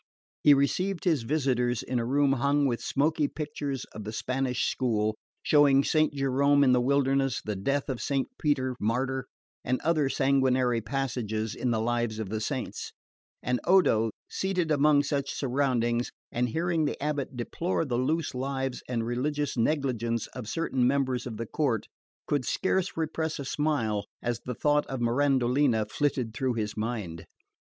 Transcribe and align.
He 0.41 0.55
received 0.55 1.03
his 1.03 1.21
visitors 1.21 1.83
in 1.83 1.99
a 1.99 2.05
room 2.07 2.33
hung 2.33 2.65
with 2.65 2.81
smoky 2.81 3.27
pictures 3.27 3.85
of 3.91 4.03
the 4.03 4.11
Spanish 4.11 4.65
school, 4.65 5.15
showing 5.43 5.83
Saint 5.83 6.11
Jerome 6.15 6.63
in 6.63 6.71
the 6.71 6.81
wilderness, 6.81 7.39
the 7.39 7.55
death 7.55 7.87
of 7.87 8.01
Saint 8.01 8.27
Peter 8.39 8.75
Martyr, 8.79 9.27
and 9.63 9.79
other 9.81 10.09
sanguinary 10.09 10.81
passages 10.81 11.53
in 11.53 11.69
the 11.69 11.79
lives 11.79 12.17
of 12.17 12.29
the 12.29 12.41
saints; 12.41 12.93
and 13.43 13.59
Odo, 13.65 14.09
seated 14.27 14.71
among 14.71 15.03
such 15.03 15.35
surroundings, 15.35 16.11
and 16.31 16.49
hearing 16.49 16.85
the 16.85 16.99
Abbot 16.99 17.37
deplore 17.37 17.85
the 17.85 17.99
loose 17.99 18.33
lives 18.33 18.81
and 18.89 19.05
religious 19.05 19.55
negligence 19.55 20.25
of 20.33 20.49
certain 20.49 20.87
members 20.87 21.27
of 21.27 21.37
the 21.37 21.45
court, 21.45 21.85
could 22.25 22.43
scarce 22.43 22.97
repress 22.97 23.37
a 23.37 23.45
smile 23.45 24.05
as 24.23 24.39
the 24.39 24.55
thought 24.55 24.87
of 24.87 24.99
Mirandolina 24.99 25.85
flitted 25.91 26.33
through 26.33 26.55
his 26.55 26.75
mind. 26.75 27.27